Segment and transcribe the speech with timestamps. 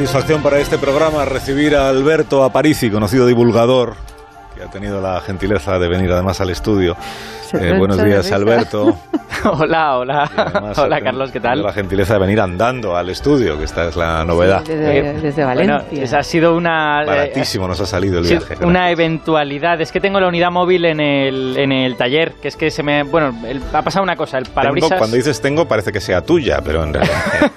[0.00, 3.96] satisfacción para este programa recibir a Alberto Aparici, conocido divulgador,
[4.54, 6.96] que ha tenido la gentileza de venir además al estudio.
[7.52, 8.96] Eh, buenos días, Alberto.
[9.44, 10.72] hola, hola.
[10.76, 11.62] Hola, Carlos, ¿qué tal?
[11.62, 14.62] La gentileza de venir andando al estudio, que esta es la novedad.
[14.62, 15.84] desde, Valencia.
[15.90, 17.02] Bueno, ha sido una...
[17.02, 18.54] Eh, Baratísimo nos ha salido el viaje.
[18.64, 19.80] Una eventualidad.
[19.80, 22.82] Es que tengo la unidad móvil en el, en el taller, que es que se
[22.82, 23.02] me...
[23.02, 23.34] Bueno,
[23.72, 24.98] ha pasado una cosa, el parabrisas...
[24.98, 27.50] cuando dices tengo parece que sea tuya, pero en realidad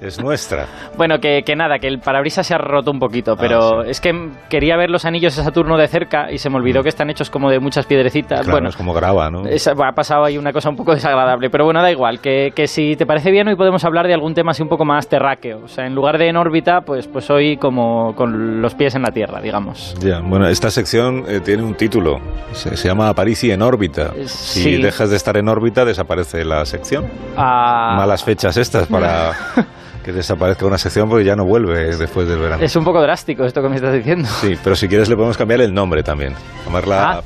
[0.00, 0.66] es nuestra.
[0.98, 4.00] Bueno, que, que, nada, que el parabrisas se ha roto un poquito, pero ah, es
[4.00, 4.12] que
[4.50, 6.82] quería ver los anillos de Saturno de cerca y se me olvidó mm.
[6.82, 8.46] que están hechos como de muchas piedrecitas.
[8.46, 9.42] bueno, es como grava, ¿no?
[9.42, 12.96] ha pasado ahí una cosa un poco desagradable, pero bueno, da igual, que, que, si
[12.96, 15.68] te parece bien hoy podemos hablar de algún tema así un poco más terráqueo, o
[15.68, 19.10] sea, en lugar de en órbita, pues, pues hoy como con los pies en la
[19.10, 19.94] Tierra, digamos.
[20.00, 22.20] Ya, bueno, esta sección eh, tiene un título,
[22.52, 24.12] se, llama Parisi en órbita.
[24.14, 27.06] Eh, si dejas de estar en órbita desaparece la sección.
[27.36, 27.94] Ah.
[27.96, 29.32] Malas fechas estas para...
[30.08, 32.64] que desaparezca una sección porque ya no vuelve después del verano.
[32.64, 34.26] Es un poco drástico esto que me estás diciendo.
[34.40, 36.32] Sí, pero si quieres le podemos cambiar el nombre también.
[36.64, 37.22] Llamarla ah.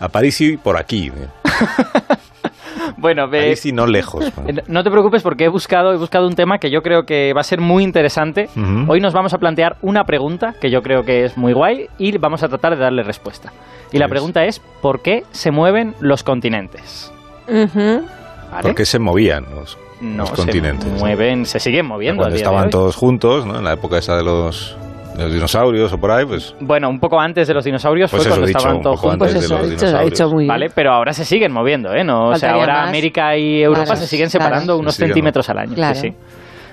[0.00, 1.12] a Parisi por aquí.
[2.96, 4.32] bueno, ve, sí, no lejos.
[4.66, 7.42] No te preocupes porque he buscado, he buscado un tema que yo creo que va
[7.42, 8.48] a ser muy interesante.
[8.88, 12.18] Hoy nos vamos a plantear una pregunta que yo creo que es muy guay y
[12.18, 13.52] vamos a tratar de darle respuesta.
[13.92, 17.12] Y la pregunta es, ¿por qué se mueven los continentes?
[17.46, 19.78] ¿Por qué se movían los,
[20.34, 20.90] continentes?
[20.90, 22.22] Se mueven, se siguen moviendo.
[22.22, 23.58] Cuando estaban todos juntos, ¿no?
[23.58, 24.76] en la época esa de los
[25.18, 26.54] los dinosaurios o por ahí, pues...
[26.60, 29.32] Bueno, un poco antes de los dinosaurios pues fue cuando estaban todos juntos.
[29.32, 32.02] Pues eso, ha dicho, muy Vale, pero ahora se siguen moviendo, ¿eh?
[32.04, 35.74] No, o sea, ahora América y Europa se siguen separando unos centímetros al año.
[35.74, 35.94] Claro.
[35.94, 36.16] Sí, sí.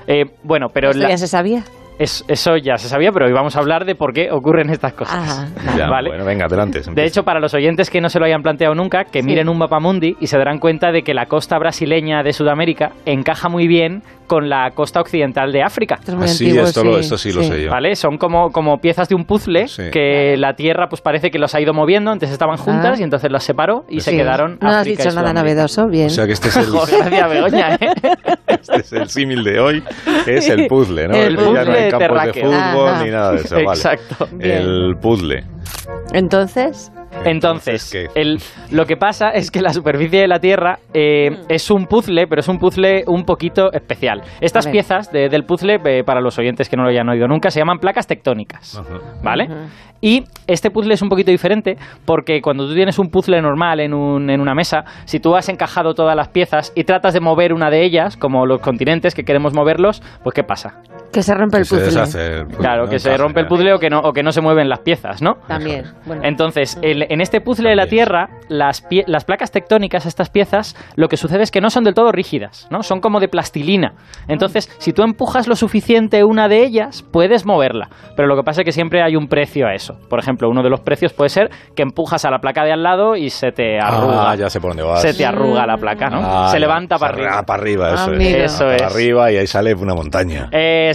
[0.07, 0.89] Eh, bueno, pero...
[0.89, 1.63] ¿Esto ya se sabía?
[1.99, 5.51] Eso ya se sabía, pero hoy vamos a hablar de por qué ocurren estas cosas.
[5.89, 6.09] ¿vale?
[6.09, 6.81] Bueno, venga, adelante.
[6.91, 9.57] De hecho, para los oyentes que no se lo hayan planteado nunca, que miren un
[9.57, 13.67] mapa mundi y se darán cuenta de que la costa brasileña de Sudamérica encaja muy
[13.67, 15.95] bien con la costa occidental de África.
[15.99, 17.69] Esto, ah, sí, esto, sí, lo sé yo.
[17.69, 17.97] ¿Vale?
[17.97, 21.59] Son como, como piezas de un puzzle que la Tierra pues parece que los ha
[21.59, 23.01] ido moviendo, antes estaban juntas ah.
[23.01, 26.07] y entonces las separó y se quedaron No has dicho nada novedoso, bien.
[26.07, 26.71] O sea que este es el...
[26.71, 27.89] Gracias, Begoña, ¿eh?
[28.47, 29.83] Este es el símil de hoy,
[30.25, 31.15] es el puzzle, ¿no?
[31.15, 34.29] El puzzle ya no hay campos de fútbol ni nada de eso, Exacto.
[34.39, 35.43] El puzzle.
[36.13, 36.89] Entonces...
[37.25, 37.95] Entonces,
[38.71, 41.35] lo que pasa es que la superficie de la Tierra eh, mm.
[41.49, 44.21] es un puzzle, pero es un puzzle un poquito especial.
[44.39, 47.59] Estas piezas del puzzle, eh, para los oyentes que no lo hayan oído nunca, se
[47.59, 48.81] llaman placas tectónicas.
[49.23, 49.47] ¿Vale?
[50.01, 53.93] Y este puzzle es un poquito diferente porque cuando tú tienes un puzzle normal en,
[53.93, 57.53] un, en una mesa, si tú has encajado todas las piezas y tratas de mover
[57.53, 60.81] una de ellas, como los continentes que queremos moverlos, pues ¿qué pasa?
[61.11, 62.45] Que se rompe el puzzle.
[62.57, 64.79] Claro, que se rompe el puzzle o que, no, o que no se mueven las
[64.79, 65.35] piezas, ¿no?
[65.47, 65.85] También.
[66.23, 71.17] Entonces, en este puzzle de la Tierra, las, las placas tectónicas, estas piezas, lo que
[71.17, 72.83] sucede es que no son del todo rígidas, ¿no?
[72.83, 73.93] Son como de plastilina.
[74.27, 77.89] Entonces, si tú empujas lo suficiente una de ellas, puedes moverla.
[78.15, 79.97] Pero lo que pasa es que siempre hay un precio a eso.
[80.09, 82.83] Por ejemplo, uno de los precios puede ser que empujas a la placa de al
[82.83, 84.31] lado y se te arruga.
[84.31, 85.01] Ah, ya sé por dónde vas.
[85.01, 86.21] Se te arruga la placa, ¿no?
[86.23, 87.43] Ah, se levanta para arriba.
[87.43, 88.35] Para arriba, eso ah, es.
[88.35, 88.81] Eso es.
[88.81, 90.49] Para arriba y ahí sale una montaña.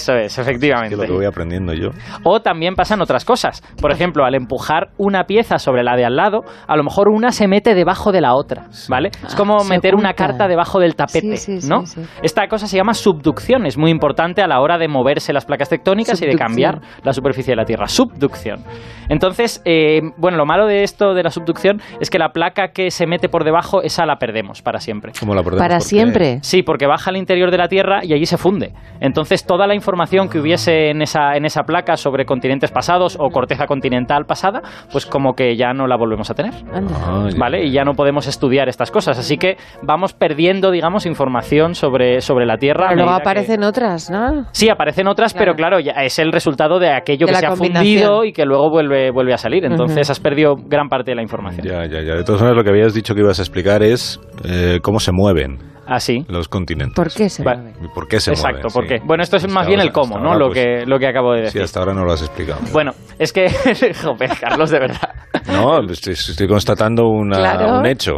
[0.06, 0.94] Eso es, efectivamente.
[0.94, 1.88] Es lo que voy aprendiendo yo.
[2.22, 3.60] O también pasan otras cosas.
[3.80, 7.32] Por ejemplo, al empujar una pieza sobre la de al lado, a lo mejor una
[7.32, 9.10] se mete debajo de la otra, ¿vale?
[9.26, 11.36] es como meter una carta debajo del tapete,
[11.68, 11.82] ¿no?
[12.22, 15.68] Esta cosa se llama subducción, es muy importante a la hora de moverse las placas
[15.68, 17.88] tectónicas y de cambiar la superficie de la Tierra.
[17.88, 18.62] Subducción.
[19.08, 22.92] Entonces, eh, bueno, lo malo de esto de la subducción es que la placa que
[22.92, 25.12] se mete por debajo, esa la perdemos para siempre.
[25.18, 25.62] ¿Cómo la perdemos?
[25.62, 26.38] ¿Para siempre?
[26.42, 28.72] Sí, porque baja al interior de la Tierra y allí se funde.
[29.00, 29.95] Entonces, toda la información
[30.30, 34.62] que hubiese en esa, en esa placa sobre continentes pasados o corteza continental pasada,
[34.92, 36.52] pues como que ya no la volvemos a tener.
[36.72, 37.64] Ah, ¿Vale?
[37.64, 39.18] Y ya no podemos estudiar estas cosas.
[39.18, 42.86] Así que vamos perdiendo, digamos, información sobre, sobre la Tierra.
[42.88, 44.46] Pero luego aparecen otras, ¿no?
[44.52, 48.24] Sí, aparecen otras, pero claro, ya es el resultado de aquello que se ha fundido
[48.24, 49.64] y que luego vuelve, vuelve a salir.
[49.64, 51.66] Entonces has perdido gran parte de la información.
[51.66, 52.14] Ya, ya, ya.
[52.14, 55.12] De todas maneras, lo que habías dicho que ibas a explicar es eh, cómo se
[55.12, 55.75] mueven.
[55.86, 56.24] Así.
[56.28, 56.96] Ah, Los continentes.
[56.96, 57.74] ¿Por qué se mueven?
[57.94, 59.00] ¿Por qué se Exacto, ¿por qué?
[59.04, 60.34] Bueno, esto es más bien el cómo, ¿no?
[60.34, 61.60] Lo, pues, que, lo que acabo de decir.
[61.60, 62.60] Sí, hasta ahora no lo has explicado.
[62.72, 63.48] Bueno, es que,
[64.02, 65.10] joder, Carlos, de verdad.
[65.52, 68.14] No, estoy, constatando una, un hecho.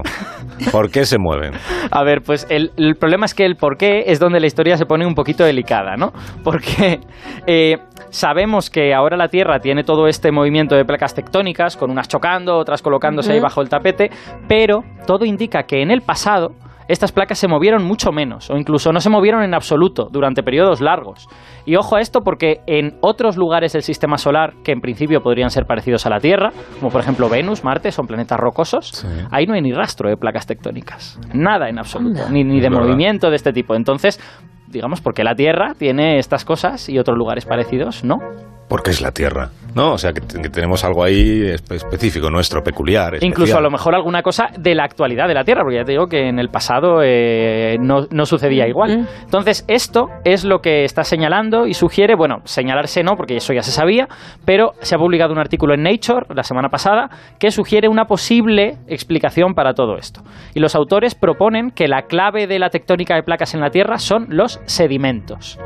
[0.73, 1.53] ¿Por qué se mueven?
[1.91, 4.77] A ver, pues el, el, problema es que el por qué es donde la historia
[4.77, 6.13] se pone un poquito delicada, ¿no?
[6.43, 7.01] Porque
[7.47, 7.77] eh,
[8.11, 12.57] sabemos que ahora la Tierra tiene todo este movimiento de placas tectónicas, con unas chocando,
[12.57, 14.11] otras colocándose ahí bajo el tapete,
[14.49, 16.53] pero todo indica que en el pasado
[16.89, 20.81] estas placas se movieron mucho menos o incluso no se movieron en absoluto durante periodos
[20.81, 21.29] largos.
[21.67, 25.51] Y ojo a esto porque en otros lugares del sistema solar que en principio podrían
[25.51, 29.55] ser parecidos a la Tierra, como por ejemplo Venus, Marte, son planetas rocosos, ahí no
[29.55, 31.21] hay ni rastro de placas tectónicas.
[31.35, 33.75] Nada en absoluto, ni, de movimiento de este tipo.
[33.75, 34.19] Entonces,
[34.67, 38.19] digamos, porque la Tierra tiene estas cosas y otros lugares parecidos no
[38.69, 39.93] porque es la Tierra, ¿no?
[39.95, 43.19] O sea, que, tenemos algo ahí específico, nuestro, peculiar.
[43.23, 45.93] Incluso a lo mejor alguna cosa de la actualidad de la Tierra, porque ya te
[45.93, 49.09] digo que en el pasado eh, no, no, sucedía igual.
[49.25, 53.63] Entonces, esto es lo que está señalando y sugiere, bueno, señalarse no, porque eso ya
[53.63, 54.09] se sabía,
[54.45, 58.77] pero se ha publicado un artículo en Nature la semana pasada que sugiere una posible
[58.87, 60.23] explicación para todo esto.
[60.55, 63.99] Y los autores proponen que la clave de la tectónica de placas en la Tierra
[63.99, 65.59] son los sedimentos.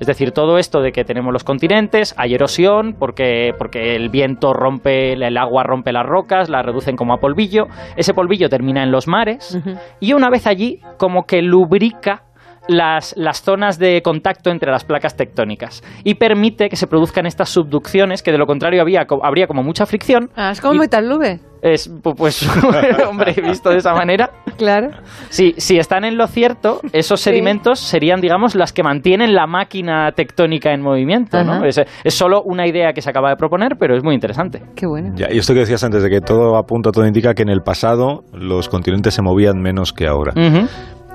[0.00, 4.52] Es decir, todo esto de que tenemos los continentes, hay erosión, porque, porque el viento
[4.52, 7.66] rompe, el agua rompe las rocas, las reducen como a polvillo,
[7.96, 9.58] ese polvillo termina en los mares,
[10.00, 12.22] y una vez allí, como que lubrica
[12.68, 17.48] las, las, zonas de contacto entre las placas tectónicas y permite que se produzcan estas
[17.48, 20.30] subducciones que de lo contrario había, habría como mucha fricción.
[20.36, 21.40] Ah, es como metal nube.
[21.60, 22.48] Es, pues,
[23.08, 24.30] hombre, visto de esa manera.
[24.56, 24.90] Claro.
[25.28, 30.12] Si, si están en lo cierto, esos sedimentos serían, digamos, las que mantienen la máquina
[30.12, 31.42] tectónica en movimiento.
[31.42, 31.64] ¿no?
[31.64, 34.62] Es, es, solo una idea que se acaba de proponer, pero es muy interesante.
[34.76, 35.10] Qué bueno.
[35.16, 37.62] Ya, y esto que decías antes de que todo apunta, todo indica que en el
[37.62, 40.32] pasado los continentes se movían menos que ahora.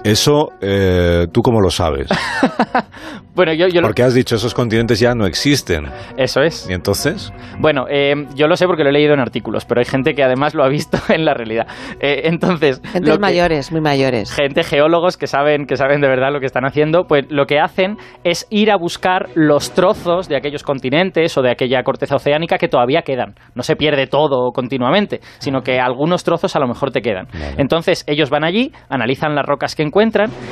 [0.03, 2.09] Eso, eh, ¿tú cómo lo sabes?
[3.35, 5.85] bueno, yo, porque has dicho esos continentes ya no existen.
[6.17, 6.69] Eso es.
[6.69, 7.31] ¿Y entonces?
[7.59, 10.21] Bueno, eh, yo lo sé porque lo he leído en artículos, pero hay gente que
[10.21, 11.67] además lo ha visto en la realidad.
[12.01, 14.29] Eh, entonces, gente mayores, muy mayores.
[14.33, 17.59] Gente geólogos que saben que saben de verdad lo que están haciendo, pues lo que
[17.59, 17.95] hacen
[18.25, 22.67] es ir a buscar los trozos de aquellos continentes o de aquella corteza oceánica que
[22.67, 23.35] todavía quedan.
[23.55, 27.27] No se pierde todo continuamente, sino que algunos trozos a lo mejor te quedan.
[27.57, 29.92] Entonces, ellos van allí, analizan las rocas que encuentran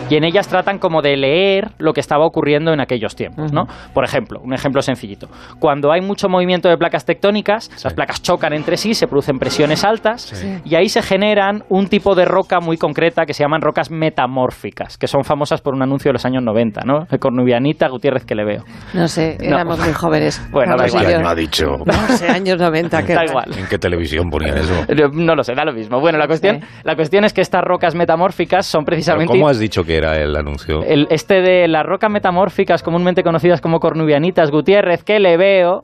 [0.09, 3.65] y en ellas tratan como de leer lo que estaba ocurriendo en aquellos tiempos, ¿no?
[3.93, 5.27] Por ejemplo, un ejemplo sencillito.
[5.59, 9.83] Cuando hay mucho movimiento de placas tectónicas, las placas chocan entre sí, se producen presiones
[9.83, 13.89] altas y ahí se generan un tipo de roca muy concreta que se llaman rocas
[13.89, 17.07] metamórficas, que son famosas por un anuncio de los años 90, ¿no?
[17.19, 18.63] Cornubianita Gutiérrez que le veo.
[18.93, 20.39] No sé, éramos muy jóvenes.
[20.51, 21.25] Bueno, da igual.
[21.25, 21.77] ha dicho?
[21.85, 23.01] No sé, años 90.
[23.07, 23.45] da igual.
[23.57, 24.73] ¿En qué televisión ponían eso?
[25.13, 25.99] No lo sé, da lo mismo.
[25.99, 29.83] Bueno, la cuestión, la cuestión es que estas rocas metamórficas son precisamente ¿Cómo has dicho
[29.83, 30.83] que era el anuncio?
[30.83, 35.83] El, este de las rocas metamórficas, comúnmente conocidas como cornubianitas, Gutiérrez, que le veo,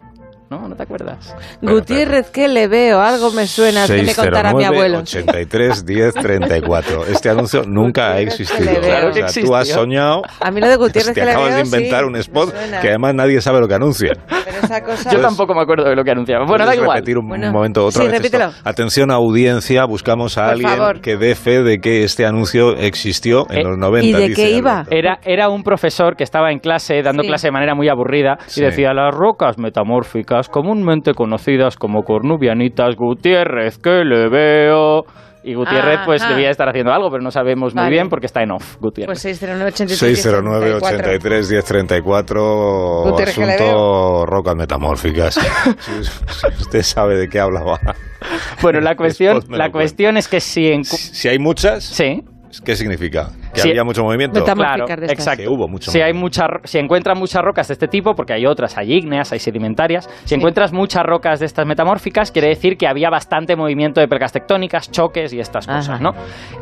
[0.50, 0.68] ¿no?
[0.68, 1.36] ¿No te acuerdas?
[1.62, 3.02] Gutiérrez, ¿qué le veo?
[3.02, 5.00] Algo me suena, que me contará mi abuelo.
[5.00, 7.06] 83 10 34.
[7.08, 8.80] Este anuncio nunca ha existido.
[8.82, 9.50] Claro que existió.
[9.50, 10.22] Tú has soñado.
[10.40, 12.88] A mí lo de Gutiérrez te que acabas le veo, de inventar un spot que
[12.90, 14.14] además nadie sabe lo que anuncia.
[14.46, 15.12] Pero esa cosa...
[15.12, 16.46] Yo tampoco me acuerdo de lo que anunciaba.
[16.46, 16.96] Bueno, da igual.
[16.98, 18.46] repetir un bueno, momento otra sí, vez repítelo.
[18.46, 18.62] Esto.
[18.70, 21.02] Atención audiencia, buscamos a Por alguien favor.
[21.02, 24.08] que dé fe de que este anuncio existió en Eh, los 90.
[24.20, 24.86] ¿y de qué iba?
[24.90, 27.28] Era, era un profesor que estaba en clase, dando Sí.
[27.30, 28.62] clase de manera muy aburrida, Sí.
[28.62, 35.04] y decía, las rocas metamórficas, comúnmente conocidas como cornubianitas, Gutiérrez, que le veo...
[35.44, 38.51] Y Gutiérrez pues debía estar haciendo algo, pero no sabemos muy bien porque está en
[38.51, 39.07] off, Gutiérrez.
[39.07, 45.36] Pues 609 83 609 83 1034 Gutiérrez, que le asunto rocas metamórficas.
[45.80, 47.80] si, si usted sabe de qué hablaba.
[48.62, 50.83] bueno, la cuestión, la cuestión es que si en...
[50.83, 52.25] Si, si hay muchas, Sí,
[52.64, 53.30] ¿qué significa?
[53.54, 53.70] ¿Que Sí.
[53.70, 54.44] había mucho movimiento?
[54.44, 55.44] Claro, exacto.
[55.44, 56.44] Que hubo mucho si hay movimiento.
[56.44, 60.08] mucha, si encuentran muchas rocas de este tipo, porque hay otras, hay ígneas, hay sedimentarias,
[60.26, 64.31] si encuentras muchas rocas de estas metamórficas, quiere decir que había bastante movimiento de placas
[64.31, 66.00] tectónicas, choques y estas cosas, Ajá.
[66.00, 66.12] ¿no?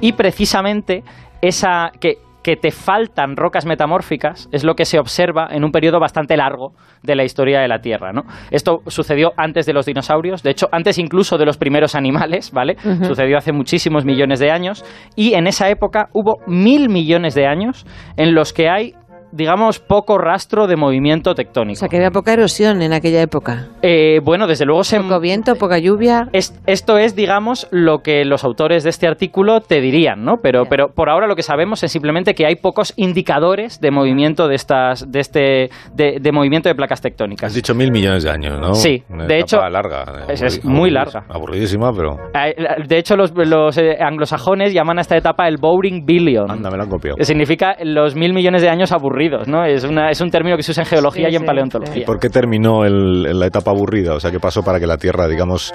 [0.02, 1.04] Y precisamente
[1.42, 6.00] esa que que te faltan rocas metamórficas es lo que se observa en un periodo
[6.00, 8.22] bastante largo de la historia de la Tierra, ¿no?
[8.52, 12.76] Esto sucedió antes de los dinosaurios, de hecho, antes incluso de los primeros animales, ¿vale?
[13.02, 14.86] Sucedió hace muchísimos millones de años
[15.16, 17.84] y en esa época hubo mil millones de años
[18.16, 18.94] en los que hay
[19.36, 21.80] digamos, poco rastro de movimiento O tectónico.
[21.80, 23.68] sea, que había poca erosión en aquella época.
[23.82, 25.00] Eh, bueno, desde luego se...
[25.00, 26.28] Poco viento, poca lluvia.
[26.34, 30.38] Es- esto es, digamos, lo que los autores de este artículo te dirían, ¿no?
[30.42, 34.48] Pero, pero por ahora lo que sabemos es simplemente que hay pocos indicadores de movimiento
[34.48, 37.48] de estas, de este, de, de movimiento de placas tectónicas.
[37.48, 38.74] Has dicho mil millones de años, ¿no?
[38.74, 40.26] Sí, Una de hecho, larga.
[40.30, 41.26] es- muy larga.
[41.30, 42.18] Aburridísima, pero.
[42.34, 42.56] Eh,
[42.88, 46.50] De hecho, los, los, eh, anglosajones llaman a esta etapa el Boring Billion.
[46.50, 47.18] Anda, me la han copiado.
[47.18, 49.66] Que significa los mil millones de años aburridos, ¿no?
[49.66, 52.06] Es, una, es un término que se usa en geología Sí, y en sí, paleontología.
[52.06, 54.14] ¿Por qué terminó el- en la etapa aburrida?
[54.14, 55.74] O sea, ¿qué pasó para que la Tierra, digamos,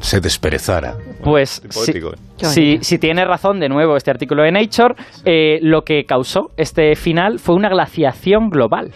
[0.00, 0.94] se desperezara?
[1.22, 1.62] Pues
[2.36, 4.94] si, si tiene razón de nuevo este artículo de Nature,
[5.24, 8.92] eh, lo que causó este final fue una glaciación global.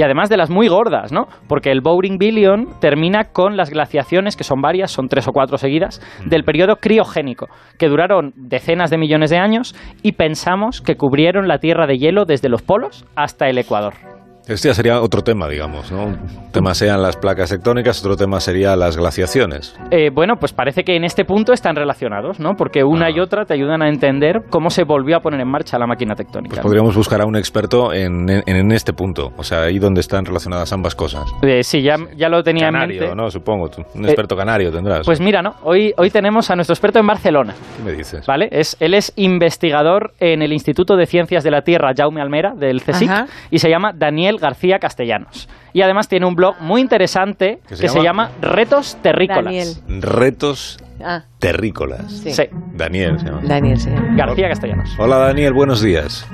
[0.00, 1.28] Y además de las muy gordas, ¿no?
[1.46, 5.58] Porque el Boring Billion termina con las glaciaciones, que son varias, son tres o cuatro
[5.58, 11.48] seguidas, del periodo criogénico, que duraron decenas de millones de años y pensamos que cubrieron
[11.48, 14.19] la Tierra de hielo desde los polos hasta el Ecuador.
[14.50, 16.06] Este ya sería otro tema, digamos, ¿no?
[16.06, 19.76] Un tema sean las placas tectónicas, otro tema sería las glaciaciones.
[19.92, 22.54] Eh, bueno, pues parece que en este punto están relacionados, ¿no?
[22.56, 23.22] Porque una y ah.
[23.22, 26.56] otra te ayudan a entender cómo se volvió a poner en marcha la máquina tectónica.
[26.56, 30.24] Pues podríamos buscar a un experto en, en, este punto, o sea, ahí donde están
[30.24, 31.32] relacionadas ambas cosas.
[31.42, 33.14] Eh, sí, ya, ya lo tenía en mente.
[33.14, 33.30] ¿no?
[33.30, 35.06] Supongo, un experto canario tendrás.
[35.06, 35.54] Pues mira, ¿no?
[35.62, 37.54] Hoy, hoy tenemos a nuestro experto en Barcelona.
[37.76, 38.26] ¿Qué me dices?
[38.26, 38.48] ¿Vale?
[38.50, 42.82] Es, él es investigador en el Instituto de Ciencias de la Tierra Jaume Almera, del
[42.82, 43.10] CSIC,
[43.52, 45.48] y se llama Daniel García Castellanos.
[45.72, 48.30] Y además tiene un blog muy interesante que se, llama?
[48.40, 49.82] Retos Terrícolas.
[49.88, 51.24] Retos ah.
[51.38, 52.10] Terrícolas.
[52.10, 52.42] Sí.
[52.74, 53.42] Daniel se llama.
[53.44, 54.96] Daniel se García Castellanos.
[54.98, 56.26] Hola Daniel, buenos días.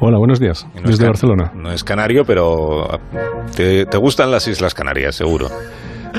[0.00, 0.66] Hola, buenos días.
[0.84, 1.52] Desde Barcelona.
[1.54, 3.00] No es canario, pero
[3.54, 5.48] te gustan las Islas Canarias, seguro.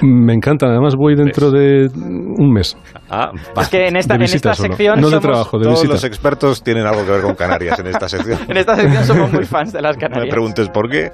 [0.02, 2.78] Me encanta, además voy dentro de un mes.
[3.10, 5.00] Ah, es que en esta, en esta sección.
[5.00, 8.10] No de trabajo, de Todos los expertos tienen algo que ver con Canarias en esta
[8.10, 8.40] sección.
[8.48, 10.26] en esta sección somos muy fans de las Canarias.
[10.26, 11.12] No me preguntes por qué,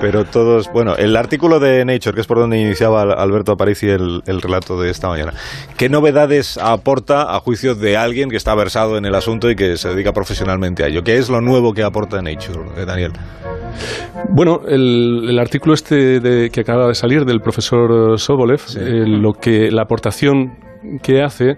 [0.00, 0.70] pero todos.
[0.72, 4.80] Bueno, el artículo de Nature, que es por donde iniciaba Alberto Aparici el, el relato
[4.80, 5.32] de esta mañana.
[5.76, 9.76] ¿Qué novedades aporta a juicio de alguien que está versado en el asunto y que
[9.76, 11.02] se dedica profesionalmente a ello?
[11.02, 13.12] ¿Qué es lo nuevo que aporta Nature, eh, Daniel?
[14.28, 19.70] Bueno, el, artículo este de, que acaba de salir del profesor Sobolev, eh, lo que
[19.70, 20.58] la aportación
[21.02, 21.56] que hace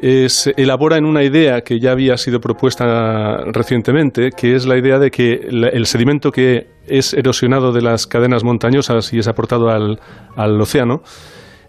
[0.00, 4.98] es elabora en una idea que ya había sido propuesta recientemente, que es la idea
[4.98, 9.98] de que el sedimento que es erosionado de las cadenas montañosas y es aportado al,
[10.36, 11.02] al océano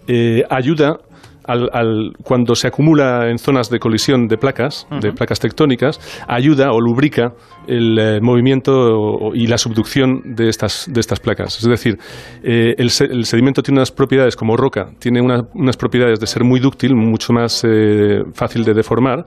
[0.08, 1.00] eh, ayuda
[1.48, 6.82] al, cuando se acumula en zonas de colisión de placas, de placas tectónicas, ayuda o
[6.82, 7.34] lubrica
[7.68, 11.58] el eh, movimiento y la subducción de estas, de estas placas.
[11.58, 11.98] Es decir,
[12.44, 16.96] eh, el, sedimento tiene unas propiedades como roca, tiene unas propiedades de ser muy dúctil,
[16.96, 19.25] mucho más eh, fácil de deformar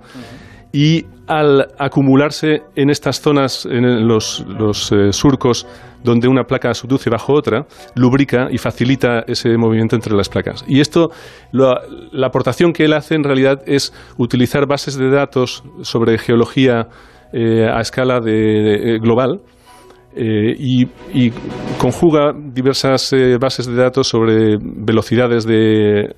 [0.73, 4.45] y al acumularse en estas zonas, en los,
[4.93, 5.67] eh, surcos
[6.03, 10.65] donde una placa subduce bajo otra, lubrica y facilita ese movimiento entre las placas.
[10.69, 11.11] Y esto,
[11.53, 16.89] la aportación que él hace en realidad es utilizar bases de datos sobre geología
[17.33, 19.41] eh, a escala de, eh, global,
[20.17, 20.87] y,
[21.79, 26.13] conjuga diversas bases de datos sobre velocidades de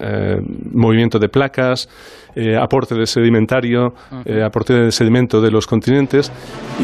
[0.73, 1.89] movimiento de placas,
[2.35, 3.93] eh, aporte de sedimentario,
[4.25, 6.31] eh, aporte de sedimento de los continentes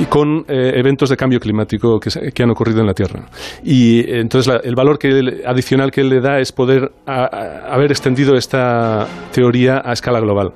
[0.00, 3.26] y con eh, eventos de cambio climático que, han ocurrido en la Tierra.
[3.62, 9.06] Y entonces el valor que, adicional que él le da es poder haber extendido esta
[9.32, 10.52] teoría a escala global.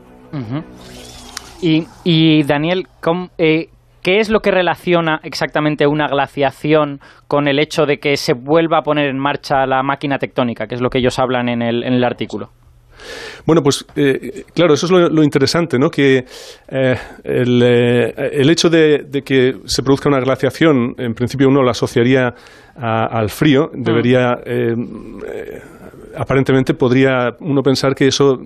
[1.62, 2.87] y, y, Daniel,
[4.02, 8.78] ¿Qué es lo que relaciona exactamente una glaciación con el hecho de que se vuelva
[8.78, 12.04] a poner en marcha la máquina tectónica, que es lo que ellos hablan en el
[12.04, 12.50] artículo?
[13.47, 15.88] Bueno, pues eh, claro, eso es lo, interesante, ¿no?
[15.90, 16.25] Que eh,
[17.25, 22.35] eh, el, hecho de, que se produzca una glaciación, en principio uno lo asociaría
[22.76, 24.37] al frío, debería,
[26.16, 28.38] aparentemente podría uno pensar que eso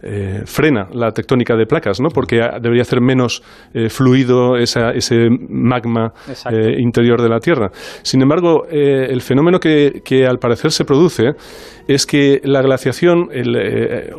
[0.00, 2.08] eh, frena la tectónica de placas, ¿no?
[2.10, 3.42] porque debería hacer menos
[3.74, 6.12] eh, fluido ese magma
[6.50, 7.70] eh, interior de la Tierra.
[8.02, 11.32] Sin embargo, el fenómeno que, al parecer se produce
[11.88, 13.28] es que la glaciación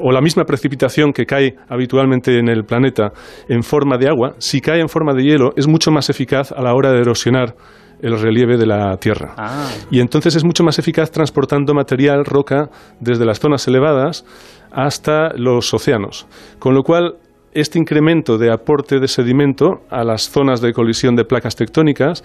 [0.02, 3.12] o la misma precipitación que cae habitualmente en el planeta
[3.48, 6.62] en forma de agua, si cae en forma de hielo, es mucho más eficaz a
[6.62, 7.56] la hora de erosionar
[8.02, 9.34] el relieve de la Tierra.
[9.38, 9.70] Ah.
[9.92, 12.70] Y entonces es mucho más eficaz transportando material, roca,
[13.00, 14.26] desde las zonas elevadas
[14.72, 16.28] hasta los océanos.
[16.60, 17.16] Con lo cual,
[17.54, 22.24] este incremento de aporte de sedimento a las zonas de colisión de placas tectónicas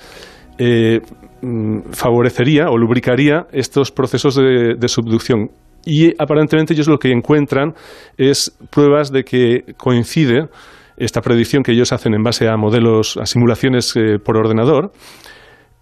[0.58, 1.00] eh,
[1.42, 5.50] mm, favorecería o lubricaría estos procesos de, subducción.
[5.86, 7.74] Y aparentemente ellos lo que encuentran
[8.16, 10.48] es pruebas de que coincide
[10.96, 14.92] esta predicción que ellos hacen en base a modelos, a simulaciones eh, por ordenador,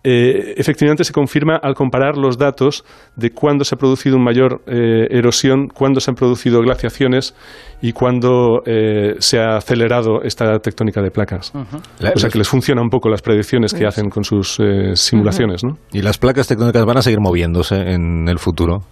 [0.05, 4.63] eh, efectivamente se confirma al comparar los datos de cuándo se ha producido una mayor
[4.67, 7.35] eh, erosión, cuándo se han producido glaciaciones
[7.81, 11.53] y cuándo eh, se ha acelerado esta tectónica de placas.
[11.55, 14.61] O sea que les funciona un poco las predicciones que hacen con sus
[14.95, 15.63] simulaciones.
[15.63, 15.79] ¿no?
[15.93, 18.83] ¿Y las placas tectónicas van a seguir moviéndose en el futuro?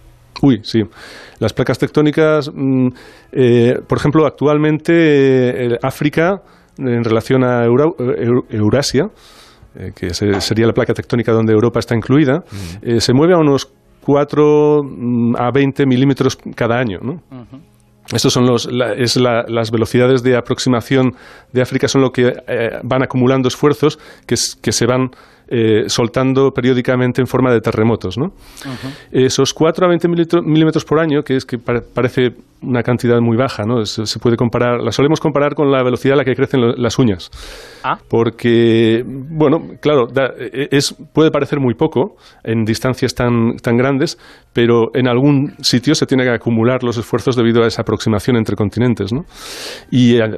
[0.41, 0.81] Uy, sí.
[1.39, 2.87] Las placas tectónicas, mm,
[3.87, 6.41] por ejemplo, actualmente África,
[6.77, 9.09] en relación a Eurasia,
[9.75, 12.43] eh, que sería la placa tectónica donde Europa está incluida,
[12.81, 13.71] eh, se mueve a unos
[14.05, 16.99] 4 mm, a 20 milímetros cada año.
[17.01, 17.21] ¿no?
[18.13, 21.13] Estos son los, es las velocidades de aproximación
[21.53, 25.11] de África, son lo que eh, van acumulando esfuerzos que, que se van
[25.53, 28.17] eh, soltando periódicamente en forma de terremotos.
[28.17, 28.27] ¿no?
[29.11, 30.07] Esos 4 a 20
[30.43, 32.29] milímetros por año, que es que parece
[32.61, 33.83] una cantidad muy baja, ¿no?
[33.85, 37.29] Se, puede comparar, la solemos comparar con la velocidad a la que crecen las uñas.
[37.83, 37.97] Ah.
[38.07, 40.07] Porque, bueno, claro,
[40.39, 44.17] e, es, puede parecer muy poco en distancias tan, tan grandes,
[44.53, 48.55] pero en algún sitio se tiene que acumular los esfuerzos debido a esa aproximación entre
[48.55, 49.25] continentes, ¿no?
[49.89, 50.29] Y eh,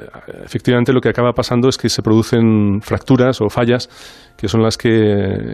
[0.44, 3.90] efectivamente lo que acaba pasando es que se producen fracturas o fallas
[4.38, 4.90] que son las que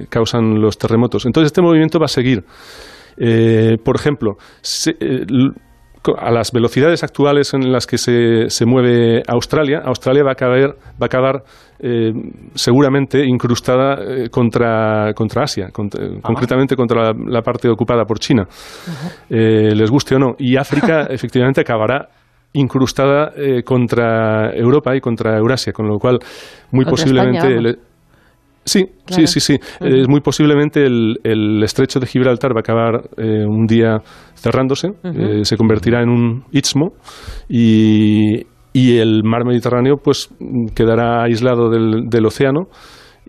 [0.10, 1.26] causan los terremotos.
[1.26, 2.44] Entonces este movimiento va a seguir.
[3.18, 4.38] Eh, por ejemplo,
[4.88, 5.26] eh,
[6.18, 10.70] a las velocidades actuales en las que se, se mueve Australia, Australia va a acabar,
[10.70, 11.44] va a acabar
[11.82, 12.12] eh,
[12.56, 18.48] seguramente incrustada eh, contra, contra Asia, concretamente contra la, parte ocupada por China,
[19.30, 20.36] eh, les guste o no.
[20.38, 22.10] Y África efectivamente acabará
[22.52, 23.32] incrustada
[23.64, 26.18] contra Europa y contra Eurasia, con lo cual
[26.72, 27.78] muy posiblemente...
[28.70, 29.56] Sí, sí, sí, sí.
[29.80, 33.98] Es muy posiblemente el, estrecho de Gibraltar va a acabar eh, un día
[34.36, 36.94] cerrándose, eh, se convertirá en un istmo
[37.48, 40.30] y, el mar Mediterráneo pues
[40.76, 42.68] quedará aislado del, océano.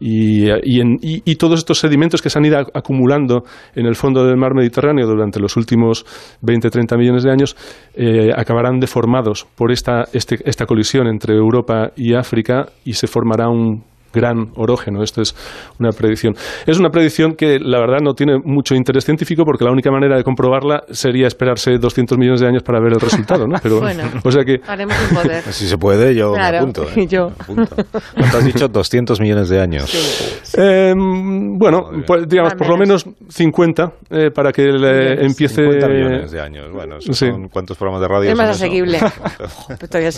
[0.02, 3.42] Y, y, todos estos sedimentos que se han ido acumulando
[3.74, 6.06] en el fondo del mar Mediterráneo durante los últimos
[6.42, 7.56] 20-30 millones de años
[7.94, 13.48] eh, acabarán deformados por esta, este, esta colisión entre Europa y África y se formará
[13.48, 15.02] un gran orógeno.
[15.02, 15.34] Esto es
[15.78, 16.34] una predicción.
[16.66, 20.16] Es una predicción que la verdad no tiene mucho interés científico porque la única manera
[20.16, 23.58] de comprobarla sería esperarse 200 millones de años para ver el resultado, ¿no?
[23.62, 25.42] Pero, bueno, o sea que haremos un poder.
[25.44, 26.84] Si se puede, yo me apunto.
[26.84, 27.06] ¿eh?
[27.10, 27.32] Yo.
[27.46, 28.68] ¿Cuánto has dicho?
[28.68, 30.54] 200 millones de años.
[30.56, 35.62] Em, bueno, pues, digamos, por lo menos 50 eh, para que le empiece...
[35.62, 36.70] 50 millones de años.
[36.72, 38.30] Bueno, son cuántos programas de radio.
[38.30, 38.98] Es más asequible.
[39.90, 40.10] todavía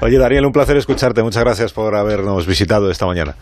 [0.00, 1.22] Oye, Daniel, un placer escucharte.
[1.22, 3.34] Muchas gracias por habernos visitado esta mañana.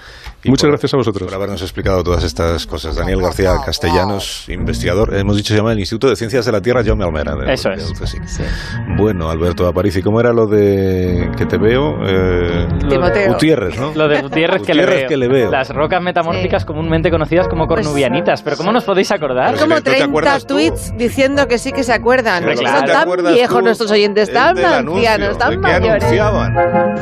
[0.45, 1.27] Muchas gracias a vosotros.
[1.27, 2.97] Por habernos explicado todas estas cosas.
[2.97, 6.83] Daniel García Castellanos, investigador, hemos dicho se llama el Instituto de Ciencias de la Tierra
[6.85, 7.35] John Almera.
[7.53, 7.93] Eso es.
[8.97, 11.97] Bueno, Alberto Aparici, ¿cómo era lo de que te veo?
[12.07, 12.67] Eh,
[13.29, 13.93] Gutiérrez, ¿no?
[13.95, 14.75] Lo de Gutiérrez, que,
[15.17, 15.51] le veo.
[15.51, 18.43] Las rocas metamórficas comúnmente conocidas como pues, cornubianitas.
[18.43, 19.57] Pero ¿cómo nos podéis acordar?
[19.59, 22.45] como 30 tweets diciendo que sí que se acuerdan.
[22.57, 26.05] Son tan viejos nuestros oyentes, tan ancianos, tan mayores.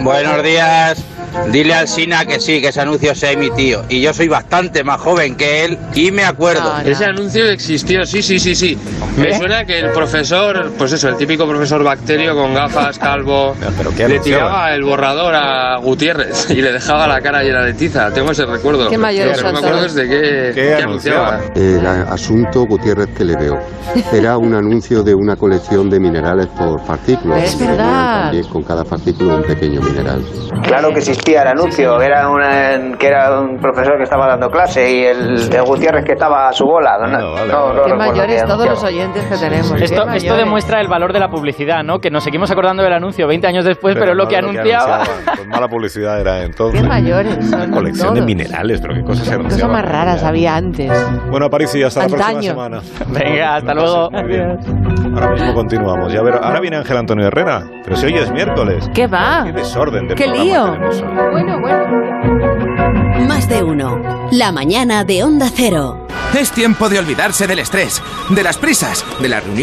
[0.01, 1.05] Buenos días.
[1.53, 3.85] Dile al Sina que sí, que ese anuncio se ha emitido.
[3.91, 6.79] Y yo soy bastante más joven que él y me acuerdo.
[6.83, 8.79] Ese anuncio existió, sí, sí, sí, sí.
[9.19, 13.55] Me suena que el profesor, pues eso, el típico profesor bacterio con gafas, calvo,
[13.99, 18.11] le tiraba el borrador a Gutiérrez y le dejaba la cara llena de tiza.
[18.11, 18.89] Tengo ese recuerdo.
[18.89, 21.39] Qué mayor no me acuerdo desde qué, ¿Qué, anunciaba.
[21.55, 23.59] El asunto Gutiérrez que le veo.
[24.11, 27.45] Era un anuncio de una colección de minerales por partículas.
[27.45, 28.23] Es verdad.
[28.23, 30.25] También con cada partícula un pequeño mineral.
[30.63, 32.01] Claro que existía el anuncio.
[32.01, 36.49] Era, una, que era un profesor que estaba dando clase y el, Gutiérrez que estaba
[36.49, 36.99] a su bola.
[36.99, 39.81] No, Qué mayores todos los oyentes que tenemos.
[39.81, 41.99] Esto, esto, demuestra el valor de la publicidad, ¿no?
[42.01, 45.03] Que nos seguimos acordando del anuncio 20 años después, pero, lo que anunciaba.
[45.25, 46.81] pues mala publicidad era entonces.
[46.81, 47.37] Qué mayores.
[47.53, 50.91] Una colección de minerales, pero qué cosas se Cosas más raras había antes.
[51.31, 52.81] Bueno, París, y hasta la próxima semana.
[53.09, 54.11] Venga, hasta luego.
[55.15, 56.13] Ahora mismo continuamos.
[56.13, 58.89] Ya ver, ahora viene Ángel Antonio Herrera, pero si hoy es miércoles.
[58.95, 59.43] ¿Qué va?
[59.45, 60.77] Qué desorden de Qué lío.
[61.33, 63.27] Bueno, bueno.
[63.27, 64.29] Más de uno.
[64.33, 66.07] La mañana de Onda Cero.
[66.39, 69.51] Es tiempo de olvidarse del estrés, de las prisas, de la reunión